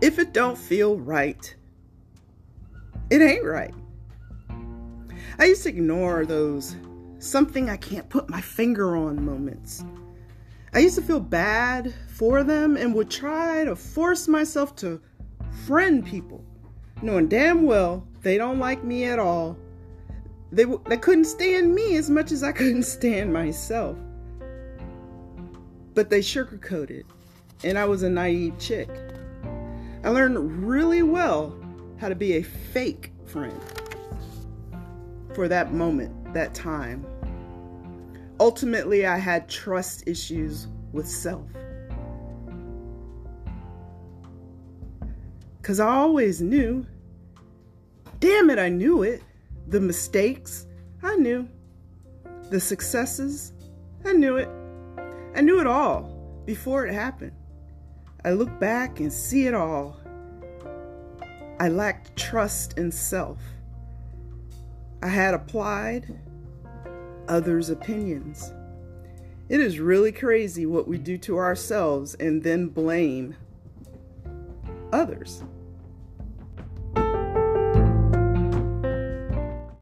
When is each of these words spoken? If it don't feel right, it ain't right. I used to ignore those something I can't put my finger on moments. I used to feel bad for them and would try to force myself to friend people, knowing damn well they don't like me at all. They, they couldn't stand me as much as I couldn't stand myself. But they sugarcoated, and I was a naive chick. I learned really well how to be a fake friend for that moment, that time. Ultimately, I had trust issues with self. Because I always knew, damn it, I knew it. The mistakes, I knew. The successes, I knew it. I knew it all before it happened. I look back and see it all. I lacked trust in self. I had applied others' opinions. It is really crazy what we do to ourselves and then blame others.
If 0.00 0.18
it 0.18 0.32
don't 0.32 0.56
feel 0.56 0.98
right, 0.98 1.54
it 3.10 3.20
ain't 3.20 3.44
right. 3.44 3.74
I 5.38 5.44
used 5.44 5.62
to 5.64 5.68
ignore 5.68 6.24
those 6.24 6.76
something 7.18 7.68
I 7.68 7.76
can't 7.76 8.08
put 8.08 8.30
my 8.30 8.40
finger 8.40 8.96
on 8.96 9.22
moments. 9.24 9.84
I 10.72 10.78
used 10.78 10.94
to 10.94 11.02
feel 11.02 11.20
bad 11.20 11.92
for 12.08 12.44
them 12.44 12.76
and 12.76 12.94
would 12.94 13.10
try 13.10 13.64
to 13.64 13.76
force 13.76 14.26
myself 14.26 14.74
to 14.76 15.00
friend 15.66 16.04
people, 16.04 16.44
knowing 17.02 17.28
damn 17.28 17.64
well 17.64 18.06
they 18.22 18.38
don't 18.38 18.58
like 18.58 18.82
me 18.84 19.04
at 19.04 19.18
all. 19.18 19.58
They, 20.52 20.64
they 20.86 20.96
couldn't 20.96 21.26
stand 21.26 21.74
me 21.74 21.96
as 21.96 22.08
much 22.08 22.32
as 22.32 22.42
I 22.42 22.52
couldn't 22.60 22.84
stand 22.84 23.32
myself. 23.32 23.98
But 25.92 26.08
they 26.08 26.20
sugarcoated, 26.20 27.04
and 27.64 27.78
I 27.78 27.84
was 27.84 28.02
a 28.02 28.08
naive 28.08 28.58
chick. 28.58 28.88
I 30.10 30.12
learned 30.12 30.66
really 30.66 31.04
well 31.04 31.56
how 32.00 32.08
to 32.08 32.16
be 32.16 32.32
a 32.32 32.42
fake 32.42 33.12
friend 33.26 33.56
for 35.34 35.46
that 35.46 35.72
moment, 35.72 36.34
that 36.34 36.52
time. 36.52 37.06
Ultimately, 38.40 39.06
I 39.06 39.18
had 39.18 39.48
trust 39.48 40.08
issues 40.08 40.66
with 40.90 41.06
self. 41.08 41.46
Because 45.62 45.78
I 45.78 45.86
always 45.86 46.40
knew, 46.40 46.84
damn 48.18 48.50
it, 48.50 48.58
I 48.58 48.68
knew 48.68 49.04
it. 49.04 49.22
The 49.68 49.80
mistakes, 49.80 50.66
I 51.04 51.14
knew. 51.14 51.48
The 52.50 52.58
successes, 52.58 53.52
I 54.04 54.12
knew 54.14 54.38
it. 54.38 54.48
I 55.36 55.40
knew 55.40 55.60
it 55.60 55.68
all 55.68 56.42
before 56.46 56.84
it 56.84 56.92
happened. 56.92 57.30
I 58.24 58.32
look 58.32 58.58
back 58.58 58.98
and 58.98 59.12
see 59.12 59.46
it 59.46 59.54
all. 59.54 59.99
I 61.60 61.68
lacked 61.68 62.16
trust 62.16 62.78
in 62.78 62.90
self. 62.90 63.38
I 65.02 65.08
had 65.08 65.34
applied 65.34 66.18
others' 67.28 67.68
opinions. 67.68 68.54
It 69.50 69.60
is 69.60 69.78
really 69.78 70.10
crazy 70.10 70.64
what 70.64 70.88
we 70.88 70.96
do 70.96 71.18
to 71.18 71.36
ourselves 71.36 72.14
and 72.14 72.42
then 72.42 72.68
blame 72.68 73.36
others. 74.90 75.42